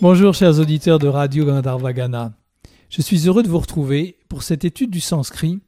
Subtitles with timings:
[0.00, 2.32] Bonjour chers auditeurs de Radio Gandharvagana.
[2.88, 5.58] Je suis heureux de vous retrouver pour cette étude du sanskrit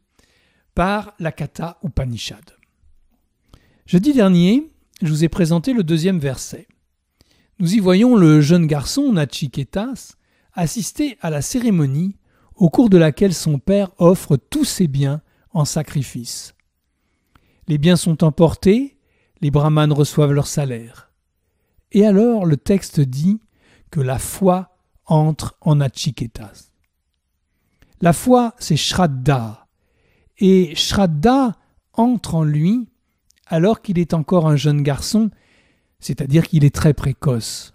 [0.77, 2.57] par la Katha Upanishad.
[3.87, 4.71] Jeudi dernier,
[5.03, 6.69] je vous ai présenté le deuxième verset.
[7.59, 10.13] Nous y voyons le jeune garçon Nachiketas
[10.53, 12.15] assister à la cérémonie
[12.55, 15.23] au cours de laquelle son père offre tous ses biens
[15.55, 16.55] en sacrifice.
[17.67, 18.97] Les biens sont emportés,
[19.41, 21.11] les brahmanes reçoivent leur salaire.
[21.91, 23.41] Et alors le texte dit
[23.91, 24.77] que la foi
[25.07, 26.71] entre en Achiketas.
[28.01, 29.67] La foi, c'est Shraddha.
[30.39, 31.57] Et Shraddha
[31.93, 32.89] entre en lui
[33.47, 35.31] alors qu'il est encore un jeune garçon,
[35.99, 37.73] c'est-à-dire qu'il est très précoce.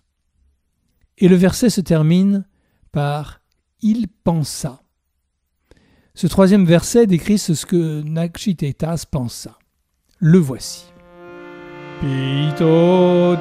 [1.18, 2.46] Et le verset se termine
[2.92, 3.42] par
[3.82, 4.82] Il pensa.
[6.14, 9.60] Ce troisième verset décrit ce que Nachiketas pensa.
[10.20, 10.86] Le voici.
[12.00, 13.36] Pito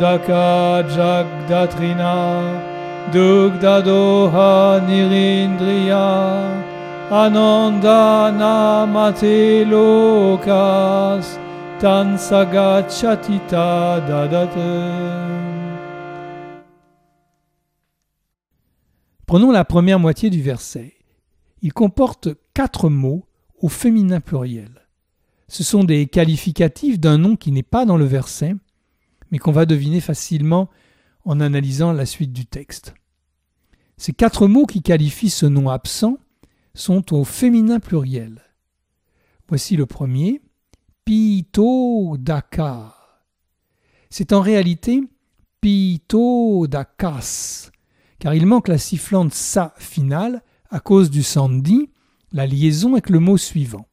[19.27, 20.95] Prenons la première moitié du verset.
[21.61, 23.27] Il comporte quatre mots
[23.61, 24.71] au féminin pluriel.
[25.49, 28.55] Ce sont des qualificatifs d'un nom qui n'est pas dans le verset,
[29.31, 30.71] mais qu'on va deviner facilement
[31.25, 32.95] en analysant la suite du texte.
[33.97, 36.19] Ces quatre mots qui qualifient ce nom absent
[36.75, 38.43] sont au féminin pluriel.
[39.49, 40.43] Voici le premier,
[41.05, 42.95] Pito Daka.
[44.11, 45.03] C'est en réalité
[45.61, 47.71] Pito Dakas,
[48.19, 51.91] car il manque la sifflante sa finale à cause du sandi,
[52.33, 53.87] la liaison avec le mot suivant.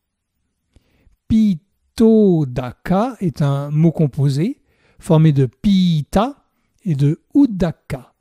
[1.28, 4.62] Pitodaka est un mot composé
[5.00, 6.41] formé de pita
[6.84, 8.14] et de udaka.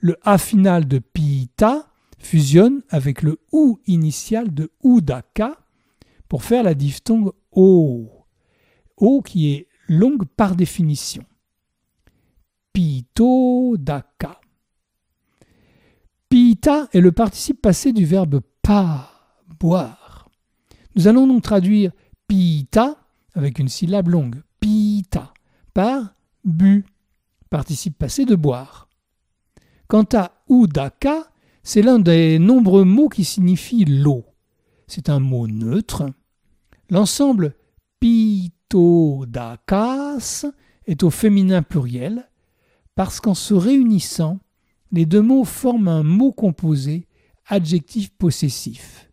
[0.00, 5.58] Le a final de pita fusionne avec le ou initial de udaka
[6.28, 8.08] pour faire la diphtongue o.
[8.96, 11.24] O qui est longue par définition.
[12.72, 14.40] Pitodaka.
[16.28, 19.10] Pita est le participe passé du verbe pa,
[19.60, 20.30] boire.
[20.94, 21.92] Nous allons donc traduire
[22.26, 22.96] pita
[23.34, 25.32] avec une syllabe longue, pita,
[25.74, 26.14] par
[26.44, 26.84] bu,
[27.52, 28.88] participe passé de boire.
[29.86, 31.30] Quant à udaka,
[31.62, 34.24] c'est l'un des nombreux mots qui signifie l'eau.
[34.86, 36.08] C'est un mot neutre.
[36.88, 37.54] L'ensemble
[38.00, 38.86] pitodakas
[40.86, 42.26] est au féminin pluriel
[42.94, 44.38] parce qu'en se réunissant,
[44.90, 47.06] les deux mots forment un mot composé
[47.46, 49.10] adjectif possessif.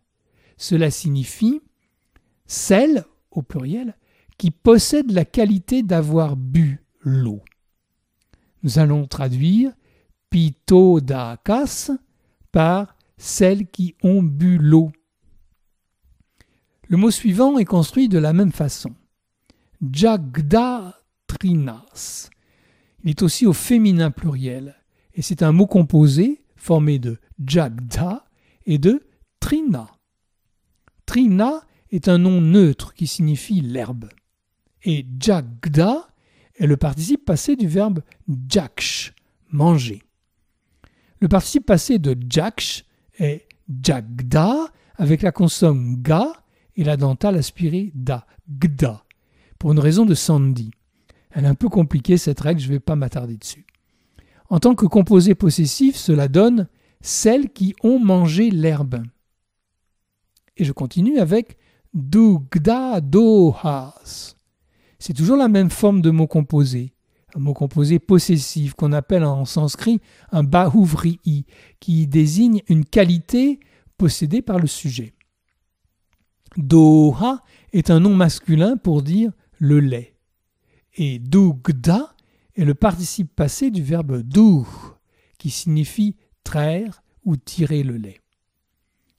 [0.56, 1.60] Cela signifie
[2.46, 3.98] celle, au pluriel,
[4.38, 7.42] qui possède la qualité d'avoir bu l'eau.
[8.62, 9.72] Nous allons traduire
[10.30, 11.90] pitodakas
[12.52, 14.92] par celles qui ont bu l'eau.
[16.88, 18.94] Le mot suivant est construit de la même façon.
[19.92, 20.70] Jagdatrinas.
[23.02, 24.74] Il est aussi au féminin pluriel
[25.14, 28.24] et c'est un mot composé formé de jagda
[28.66, 29.02] et de
[29.40, 29.90] trina.
[31.06, 34.08] Trina est un nom neutre qui signifie l'herbe.
[34.82, 36.09] Et jagda
[36.60, 38.02] est le participe passé du verbe
[38.48, 39.14] jaksh,
[39.50, 40.02] manger.
[41.20, 42.84] Le participe passé de jaksh
[43.18, 43.48] est
[43.82, 44.54] jagda
[44.96, 46.26] avec la consonne ga
[46.76, 49.04] et la dentale aspirée da, gda,
[49.58, 50.70] pour une raison de sandi.
[51.30, 53.66] Elle est un peu compliquée cette règle, je ne vais pas m'attarder dessus.
[54.50, 56.68] En tant que composé possessif, cela donne
[57.00, 59.02] celles qui ont mangé l'herbe.
[60.56, 61.56] Et je continue avec
[61.94, 64.36] Dugda dohas.
[65.00, 66.92] C'est toujours la même forme de mot composé,
[67.34, 69.98] un mot composé possessif qu'on appelle en sanskrit
[70.30, 71.46] un bahuvri'i,
[71.80, 73.60] qui désigne une qualité
[73.96, 75.14] possédée par le sujet.
[76.58, 77.40] Doha
[77.72, 80.16] est un nom masculin pour dire le lait.
[80.96, 82.14] Et dugda
[82.54, 84.66] est le participe passé du verbe duh,
[85.38, 86.14] qui signifie
[86.44, 88.20] traire ou tirer le lait.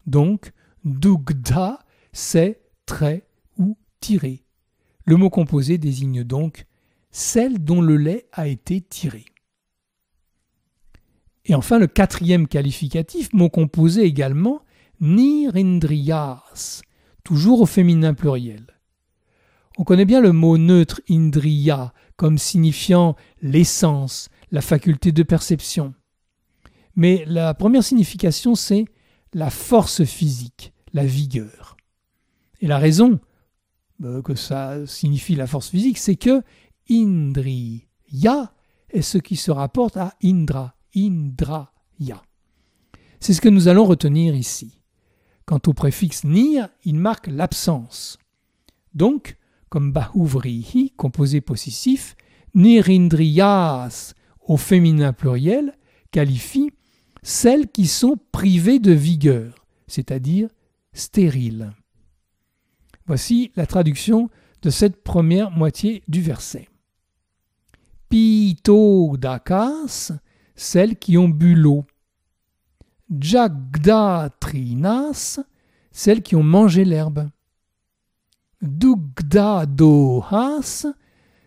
[0.05, 0.51] Donc,
[0.85, 1.79] dugda,
[2.13, 3.27] c'est trait
[3.57, 4.43] ou tiré.
[5.05, 6.65] Le mot composé désigne donc
[7.11, 9.25] celle dont le lait a été tiré.
[11.45, 14.61] Et enfin, le quatrième qualificatif, mot composé également,
[14.99, 16.81] nirindriyas,
[17.23, 18.65] toujours au féminin pluriel.
[19.77, 25.93] On connaît bien le mot neutre indriya comme signifiant l'essence, la faculté de perception.
[26.95, 28.85] Mais la première signification, c'est
[29.33, 31.77] la force physique, la vigueur.
[32.59, 33.19] Et la raison
[34.23, 36.41] que ça signifie la force physique, c'est que
[36.89, 38.53] Indriya
[38.89, 42.21] est ce qui se rapporte à Indra, Indra, ya.
[43.19, 44.79] C'est ce que nous allons retenir ici.
[45.45, 48.17] Quant au préfixe nir, il marque l'absence.
[48.93, 49.37] Donc,
[49.69, 52.15] comme bahuvrihi, composé possessif,
[52.55, 54.13] nirindriyas
[54.45, 55.77] au féminin pluriel
[56.11, 56.71] qualifie
[57.23, 60.49] celles qui sont privées de vigueur, c'est-à-dire
[60.93, 61.71] stériles.
[63.05, 64.29] Voici la traduction
[64.61, 66.69] de cette première moitié du verset.
[68.09, 70.11] Pito dakas,
[70.55, 71.85] celles qui ont bu l'eau.
[73.19, 75.39] Jagdatrinas,
[75.91, 77.27] celles qui ont mangé l'herbe.
[78.61, 80.85] Dugdadohas,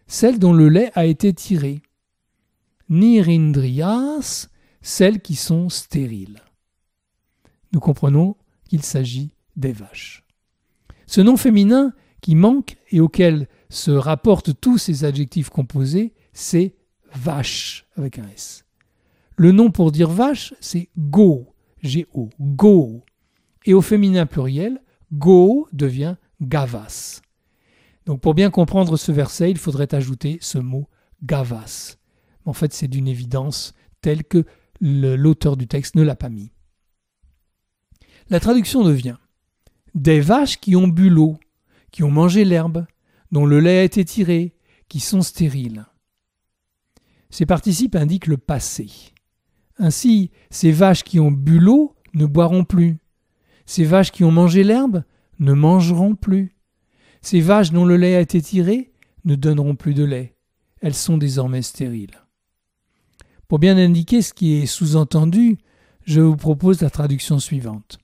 [0.06, 1.80] celles dont le lait a été tiré.
[2.88, 4.48] Nirindriyas,
[4.82, 6.42] celles qui sont stériles.
[7.72, 8.36] Nous comprenons
[8.68, 10.23] qu'il s'agit des vaches.
[11.06, 16.74] Ce nom féminin qui manque et auquel se rapportent tous ces adjectifs composés, c'est
[17.14, 18.64] vache avec un S.
[19.36, 23.04] Le nom pour dire vache, c'est go, G-O, go.
[23.66, 24.80] Et au féminin pluriel,
[25.12, 27.20] go devient gavas.
[28.06, 30.88] Donc pour bien comprendre ce verset, il faudrait ajouter ce mot
[31.22, 31.96] gavas.
[32.44, 34.44] En fait, c'est d'une évidence telle que
[34.80, 36.52] l'auteur du texte ne l'a pas mis.
[38.28, 39.16] La traduction devient
[39.94, 41.38] des vaches qui ont bu l'eau,
[41.90, 42.86] qui ont mangé l'herbe,
[43.30, 44.54] dont le lait a été tiré,
[44.88, 45.86] qui sont stériles.
[47.30, 48.90] Ces participes indiquent le passé.
[49.78, 52.98] Ainsi, ces vaches qui ont bu l'eau ne boiront plus.
[53.66, 55.04] Ces vaches qui ont mangé l'herbe
[55.38, 56.54] ne mangeront plus.
[57.22, 58.92] Ces vaches dont le lait a été tiré
[59.24, 60.36] ne donneront plus de lait.
[60.80, 62.20] Elles sont désormais stériles.
[63.48, 65.58] Pour bien indiquer ce qui est sous-entendu,
[66.04, 67.98] je vous propose la traduction suivante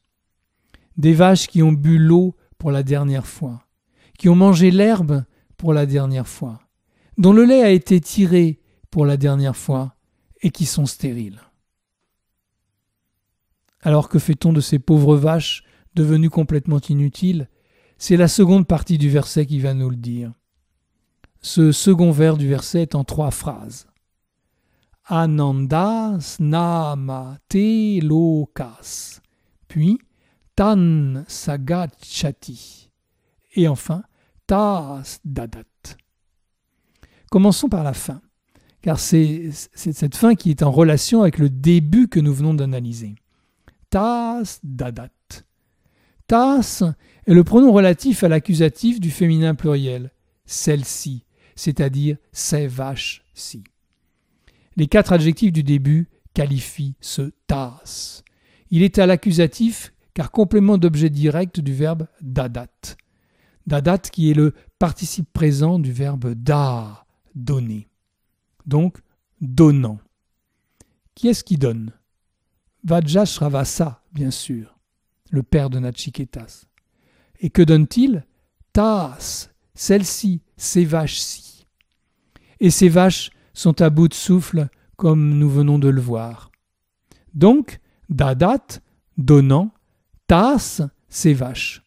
[0.96, 3.66] des vaches qui ont bu l'eau pour la dernière fois,
[4.18, 5.24] qui ont mangé l'herbe
[5.56, 6.60] pour la dernière fois,
[7.18, 8.60] dont le lait a été tiré
[8.90, 9.94] pour la dernière fois
[10.42, 11.40] et qui sont stériles.
[13.82, 15.64] Alors que fait-on de ces pauvres vaches
[15.94, 17.48] devenues complètement inutiles?
[17.98, 20.32] C'est la seconde partie du verset qui va nous le dire.
[21.42, 23.86] Ce second vers du verset est en trois phrases.
[25.04, 29.20] Anandas nama te lokas.
[29.68, 29.98] Puis
[30.60, 32.90] tan sagachati.
[33.54, 34.04] Et enfin,
[34.46, 35.64] tas dadat.
[37.30, 38.20] Commençons par la fin,
[38.82, 43.14] car c'est cette fin qui est en relation avec le début que nous venons d'analyser.
[43.88, 45.08] Tas dadat.
[46.26, 46.82] Tas
[47.26, 50.12] est le pronom relatif à l'accusatif du féminin pluriel,
[50.44, 51.24] celle-ci,
[51.56, 53.64] c'est-à-dire ces vaches-ci.
[54.76, 57.82] Les quatre adjectifs du début qualifient ce tas.
[58.70, 62.96] Il est à l'accusatif car complément d'objet direct du verbe dadat.
[63.66, 67.88] Dadat qui est le participe présent du verbe da, donner.
[68.66, 68.98] Donc,
[69.40, 69.98] donnant.
[71.14, 71.92] Qui est-ce qui donne?
[72.84, 74.78] Vajrasravasa, bien sûr,
[75.30, 76.64] le père de Nachiketas.
[77.40, 78.24] Et que donne-t-il?
[78.72, 81.66] Tas, celle-ci, ces vaches-ci.
[82.60, 86.50] Et ces vaches sont à bout de souffle, comme nous venons de le voir.
[87.34, 88.80] Donc, Dadat,
[89.16, 89.72] donnant,
[90.30, 91.82] Tas, c'est vache.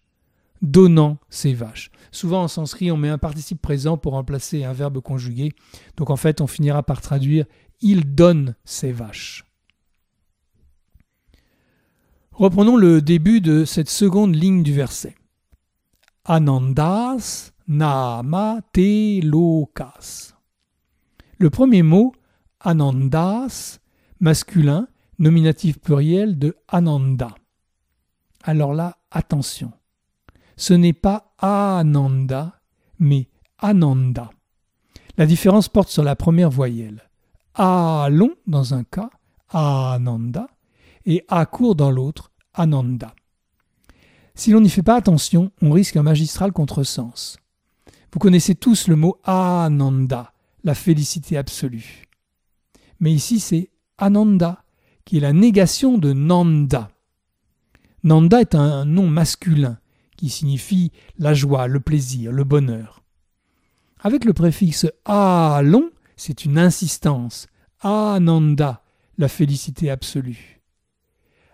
[0.61, 1.91] Donnant, c'est vache.
[2.11, 5.53] Souvent en sanskrit, on met un participe présent pour remplacer un verbe conjugué.
[5.95, 7.45] Donc en fait, on finira par traduire
[7.79, 9.45] il donne ses vaches.
[12.33, 15.15] Reprenons le début de cette seconde ligne du verset.
[16.25, 20.33] Anandas nama te lokas.
[21.37, 22.13] Le premier mot,
[22.59, 23.79] anandas,
[24.19, 27.35] masculin, nominatif pluriel de ananda
[28.43, 29.71] alors là, attention.
[30.57, 32.61] Ce n'est pas Ananda,
[32.99, 34.29] mais Ananda.
[35.17, 37.09] La différence porte sur la première voyelle.
[37.55, 39.09] A long dans un cas,
[39.49, 40.47] Ananda,
[41.05, 43.15] et A court dans l'autre, Ananda.
[44.35, 47.37] Si l'on n'y fait pas attention, on risque un magistral contresens.
[48.11, 50.33] Vous connaissez tous le mot Ananda,
[50.63, 52.07] la félicité absolue.
[52.99, 54.63] Mais ici c'est Ananda,
[55.05, 56.92] qui est la négation de Nanda.
[58.03, 59.79] Nanda est un nom masculin
[60.17, 63.03] qui signifie la joie, le plaisir, le bonheur.
[63.99, 67.47] Avec le préfixe a long, c'est une insistance.
[67.79, 68.83] Ananda,
[69.17, 70.61] la félicité absolue.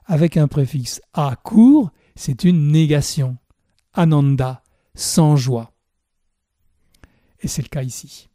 [0.06, 3.38] Avec un préfixe a court, c'est une négation.
[3.94, 4.64] Ananda,
[4.96, 5.72] sans joie.
[7.42, 8.30] Et c'est le cas ici.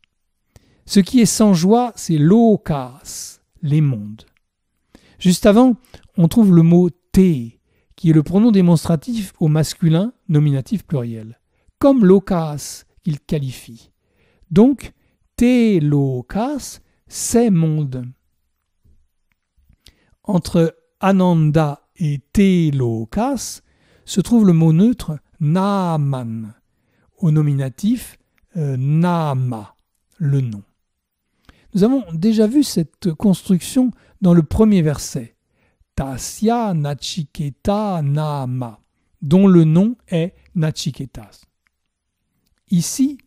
[0.86, 4.22] Ce qui est sans joie, c'est lokas, les mondes.
[5.18, 5.74] Juste avant,
[6.16, 7.50] on trouve le mot te,
[8.04, 11.40] qui est le pronom démonstratif au masculin nominatif pluriel,
[11.78, 13.92] comme lokas qu'il qualifie.
[14.50, 14.92] Donc,
[15.36, 18.04] te lokas, c'est monde.
[20.22, 23.62] Entre Ananda et Telokas
[24.04, 26.52] se trouve le mot neutre Naaman,
[27.16, 28.18] au nominatif
[28.58, 29.76] euh, Naama,
[30.18, 30.62] le nom.
[31.72, 35.33] Nous avons déjà vu cette construction dans le premier verset,
[35.94, 38.02] Tasya Nachiketa
[39.22, 41.42] dont le nom est Nachiketas.
[42.70, 43.18] Ici,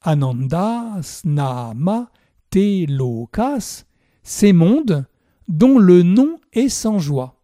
[0.00, 2.10] Anandas Naama
[2.50, 3.84] Telokas,
[4.22, 5.06] ces mondes
[5.48, 7.42] dont le nom est sans joie.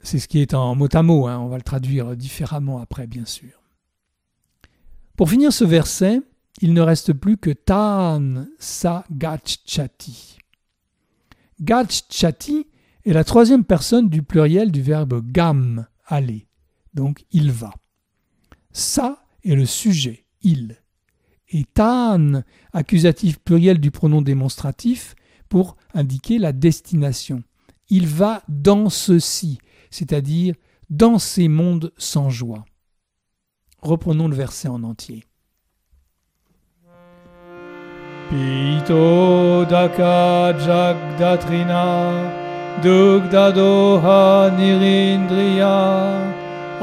[0.00, 1.38] C'est ce qui est en mot à mot, hein.
[1.38, 3.62] on va le traduire différemment après, bien sûr.
[5.16, 6.20] Pour finir ce verset,
[6.60, 9.04] il ne reste plus que Tan Sa
[11.62, 12.66] Gachati
[13.04, 16.48] est la troisième personne du pluriel du verbe gam, aller,
[16.92, 17.72] donc il va.
[18.72, 20.76] Sa est le sujet, il.
[21.50, 22.42] Et tan,
[22.72, 25.14] accusatif pluriel du pronom démonstratif,
[25.48, 27.44] pour indiquer la destination.
[27.90, 29.58] Il va dans ceci,
[29.90, 30.54] c'est-à-dire
[30.90, 32.64] dans ces mondes sans joie.
[33.82, 35.24] Reprenons le verset en entier.
[38.28, 41.84] Pito daka jagdatrina
[42.82, 45.76] dugdadoha nirindriya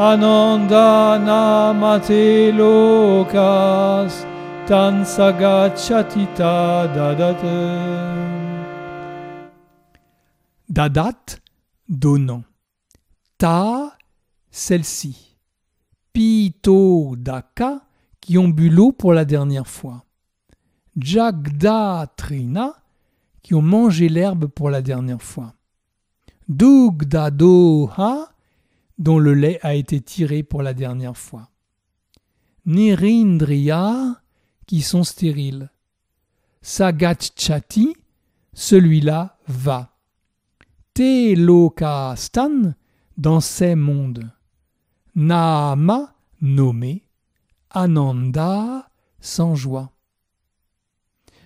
[0.10, 4.14] ananda namate lokas
[4.68, 6.56] tan sagachatita
[6.96, 7.42] dadat
[10.70, 11.40] dadat
[11.90, 12.44] donnant
[13.40, 13.98] ta,
[14.52, 15.38] celle-ci.
[16.14, 17.82] Pito daka,
[18.20, 20.04] qui ont bu l'eau pour la dernière fois.
[21.00, 22.76] Jagda trina,
[23.42, 25.54] qui ont mangé l'herbe pour la dernière fois.
[26.48, 28.34] Dugda doha,
[28.98, 31.50] dont le lait a été tiré pour la dernière fois.
[32.66, 34.22] Nirindriya,
[34.68, 35.72] qui sont stériles.
[36.62, 37.96] Sagachati,
[38.54, 39.96] celui-là va.
[40.94, 42.74] Telokastan,
[43.18, 44.30] dans ces mondes.
[45.16, 47.04] Nama, nommé,
[47.70, 48.90] Ananda,
[49.20, 49.92] sans joie.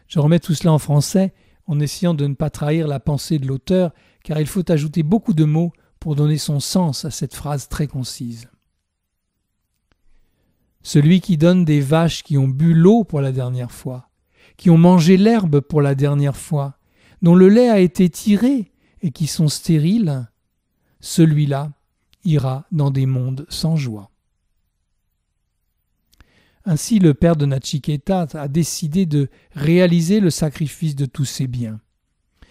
[0.07, 1.33] Je remets tout cela en français
[1.65, 3.91] en essayant de ne pas trahir la pensée de l'auteur,
[4.23, 7.87] car il faut ajouter beaucoup de mots pour donner son sens à cette phrase très
[7.87, 8.49] concise.
[10.81, 14.09] Celui qui donne des vaches qui ont bu l'eau pour la dernière fois,
[14.57, 16.77] qui ont mangé l'herbe pour la dernière fois,
[17.21, 20.27] dont le lait a été tiré et qui sont stériles,
[20.99, 21.71] celui-là
[22.25, 24.12] ira dans des mondes sans joie.
[26.65, 31.79] Ainsi, le père de Nachiketa a décidé de réaliser le sacrifice de tous ses biens.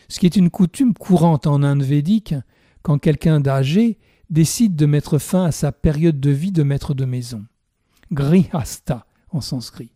[0.08, 2.34] Ce qui est une coutume courante en Inde védique
[2.82, 7.04] quand quelqu'un d'âgé décide de mettre fin à sa période de vie de maître de
[7.04, 7.44] maison.
[8.12, 9.92] Grihasta en sanskrit.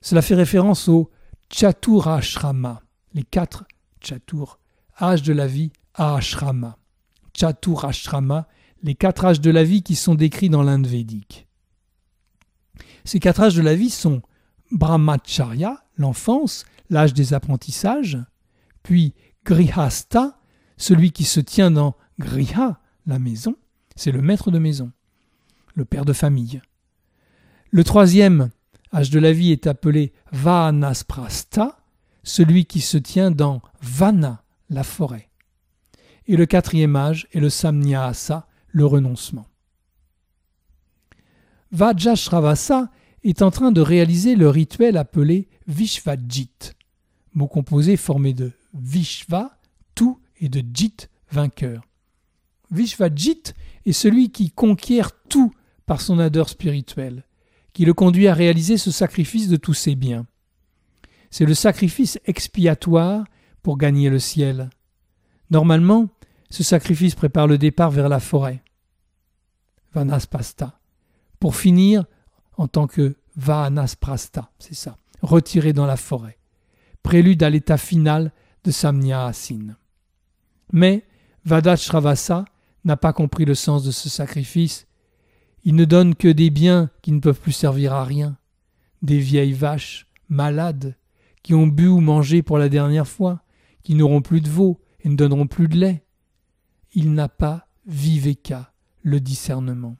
[0.00, 1.10] Cela fait référence au
[1.52, 2.82] Chaturashrama,
[3.14, 3.64] les quatre
[4.00, 4.58] Chatur,
[5.00, 6.76] âges de la vie, Ashrama.
[7.34, 8.48] Chaturashrama,
[8.82, 11.46] les quatre âges de la vie qui sont décrits dans l'Inde védique.
[13.04, 14.22] Ces quatre âges de la vie sont
[14.70, 18.18] Brahmacharya, l'enfance, l'âge des apprentissages,
[18.82, 20.38] puis Grihasta,
[20.76, 23.56] celui qui se tient dans Griha, la maison,
[23.96, 24.92] c'est le maître de maison,
[25.74, 26.60] le père de famille.
[27.70, 28.50] Le troisième
[28.94, 31.78] âge de la vie est appelé Vanasprasta,
[32.22, 35.28] celui qui se tient dans Vana, la forêt.
[36.26, 39.46] Et le quatrième âge est le samnyasa, le renoncement.
[41.72, 42.90] Vajrashravasa
[43.24, 46.72] est en train de réaliser le rituel appelé Vishvajit,
[47.34, 49.58] mot composé formé de Vishva,
[49.94, 51.82] tout, et de Jit, vainqueur.
[52.70, 53.54] Vishvajit
[53.86, 55.52] est celui qui conquiert tout
[55.86, 57.24] par son ardeur spirituelle,
[57.72, 60.26] qui le conduit à réaliser ce sacrifice de tous ses biens.
[61.30, 63.24] C'est le sacrifice expiatoire
[63.62, 64.68] pour gagner le ciel.
[65.50, 66.08] Normalement,
[66.50, 68.62] ce sacrifice prépare le départ vers la forêt.
[69.94, 70.81] Vanaspasta.
[71.42, 72.04] Pour finir
[72.56, 76.38] en tant que Vanasprasta, c'est ça, retiré dans la forêt.
[77.02, 78.30] Prélude à l'état final
[78.62, 79.74] de Samnya Asin.
[80.72, 81.04] Mais
[81.44, 82.44] Vadashravasa
[82.84, 84.86] n'a pas compris le sens de ce sacrifice.
[85.64, 88.36] Il ne donne que des biens qui ne peuvent plus servir à rien,
[89.02, 90.96] des vieilles vaches malades
[91.42, 93.42] qui ont bu ou mangé pour la dernière fois,
[93.82, 96.04] qui n'auront plus de veau et ne donneront plus de lait.
[96.92, 98.72] Il n'a pas viveka,
[99.02, 99.96] le discernement.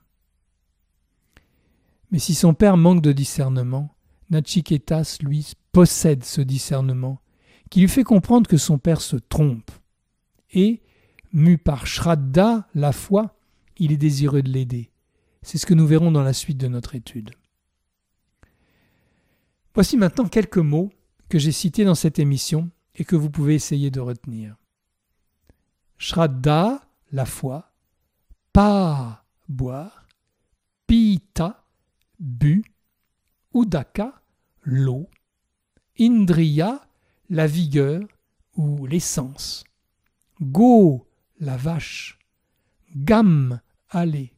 [2.12, 3.97] Mais si son père manque de discernement,
[4.28, 7.23] Nachiketas, lui, possède ce discernement,
[7.71, 9.71] qui lui fait comprendre que son père se trompe.
[10.52, 10.83] Et,
[11.33, 13.35] mu par Shraddha, la foi,
[13.78, 14.90] il est désireux de l'aider.
[15.40, 17.31] C'est ce que nous verrons dans la suite de notre étude.
[19.75, 20.92] Voici maintenant quelques mots
[21.31, 24.57] que j'ai cités dans cette émission et que vous pouvez essayer de retenir.
[25.97, 27.73] Shraddha, la foi,
[28.52, 30.07] pa, boire,
[30.87, 31.62] pita,
[32.23, 32.62] bu,
[33.52, 34.23] udaka,
[34.62, 35.11] l'eau,
[35.99, 36.87] indriya,
[37.29, 38.00] la vigueur
[38.55, 39.64] ou l'essence,
[40.41, 41.09] go,
[41.41, 42.19] la vache,
[42.95, 43.61] gam,
[43.91, 44.33] aller,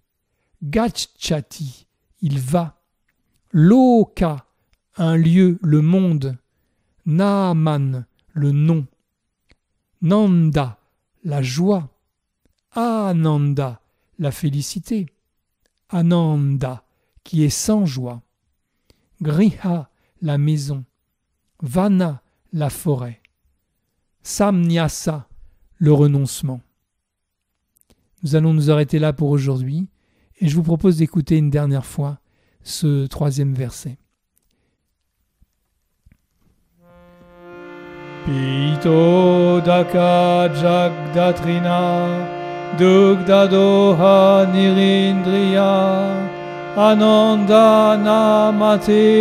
[0.62, 1.86] gachati,
[2.22, 2.80] il va,
[3.52, 4.46] loka,
[4.96, 6.38] un lieu, le monde,
[7.04, 8.86] naaman, le nom,
[10.00, 10.78] nanda,
[11.22, 11.90] la joie,
[12.70, 13.82] ananda,
[14.18, 15.06] la félicité,
[15.90, 16.83] ananda,
[17.24, 18.22] qui est sans joie,
[19.22, 19.90] griha,
[20.22, 20.84] la maison,
[21.60, 23.20] vana, la forêt,
[24.22, 25.26] samnyasa,
[25.76, 26.60] le renoncement.
[28.22, 29.88] Nous allons nous arrêter là pour aujourd'hui
[30.40, 32.20] et je vous propose d'écouter une dernière fois
[32.62, 33.98] ce troisième verset.
[38.24, 42.24] Pito daka jagdatrina
[42.78, 46.33] dugdadoha nirindriya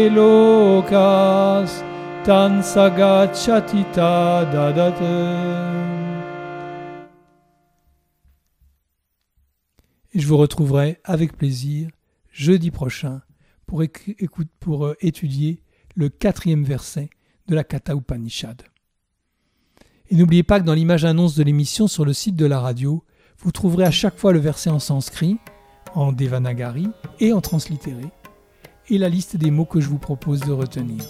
[0.09, 1.83] lokas
[2.25, 5.93] tansagachatita dadate
[10.13, 11.89] et je vous retrouverai avec plaisir
[12.31, 13.21] jeudi prochain
[13.65, 13.83] pour,
[14.59, 15.61] pour euh, étudier
[15.95, 17.09] le quatrième verset
[17.47, 18.61] de la Kata Upanishad.
[20.09, 23.03] Et n'oubliez pas que dans l'image annonce de l'émission sur le site de la radio,
[23.39, 25.37] vous trouverez à chaque fois le verset en sanskrit,
[25.95, 26.87] en devanagari
[27.19, 28.05] et en translittéré,
[28.89, 31.03] et la liste des mots que je vous propose de retenir.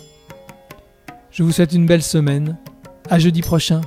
[1.32, 2.58] Je vous souhaite une belle semaine.
[3.10, 3.82] À jeudi prochain.